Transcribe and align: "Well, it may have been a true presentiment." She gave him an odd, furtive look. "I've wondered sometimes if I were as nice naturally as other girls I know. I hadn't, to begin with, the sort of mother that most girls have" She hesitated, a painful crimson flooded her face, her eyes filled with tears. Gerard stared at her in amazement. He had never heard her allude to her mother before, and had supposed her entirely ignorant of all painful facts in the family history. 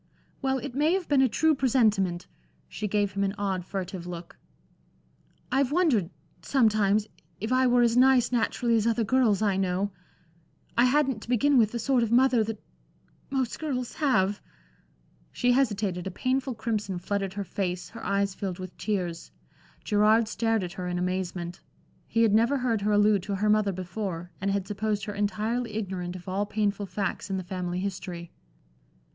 "Well, 0.41 0.57
it 0.57 0.73
may 0.73 0.93
have 0.93 1.07
been 1.07 1.21
a 1.21 1.29
true 1.29 1.53
presentiment." 1.53 2.25
She 2.67 2.87
gave 2.87 3.11
him 3.11 3.23
an 3.23 3.35
odd, 3.37 3.63
furtive 3.63 4.07
look. 4.07 4.35
"I've 5.51 5.71
wondered 5.71 6.09
sometimes 6.41 7.05
if 7.39 7.51
I 7.51 7.67
were 7.67 7.83
as 7.83 7.95
nice 7.95 8.31
naturally 8.31 8.75
as 8.75 8.87
other 8.87 9.03
girls 9.03 9.43
I 9.43 9.57
know. 9.57 9.91
I 10.75 10.85
hadn't, 10.85 11.21
to 11.21 11.29
begin 11.29 11.55
with, 11.55 11.71
the 11.71 11.77
sort 11.77 12.01
of 12.01 12.11
mother 12.11 12.43
that 12.45 12.59
most 13.29 13.59
girls 13.59 13.93
have" 13.97 14.41
She 15.31 15.51
hesitated, 15.51 16.07
a 16.07 16.09
painful 16.09 16.55
crimson 16.55 16.97
flooded 16.97 17.33
her 17.33 17.43
face, 17.43 17.89
her 17.89 18.03
eyes 18.03 18.33
filled 18.33 18.57
with 18.57 18.75
tears. 18.79 19.31
Gerard 19.83 20.27
stared 20.27 20.63
at 20.63 20.73
her 20.73 20.87
in 20.87 20.97
amazement. 20.97 21.61
He 22.07 22.23
had 22.23 22.33
never 22.33 22.57
heard 22.57 22.81
her 22.81 22.91
allude 22.91 23.21
to 23.21 23.35
her 23.35 23.51
mother 23.51 23.71
before, 23.71 24.31
and 24.41 24.49
had 24.49 24.67
supposed 24.67 25.05
her 25.05 25.13
entirely 25.13 25.73
ignorant 25.73 26.15
of 26.15 26.27
all 26.27 26.47
painful 26.47 26.87
facts 26.87 27.29
in 27.29 27.37
the 27.37 27.43
family 27.43 27.79
history. 27.79 28.31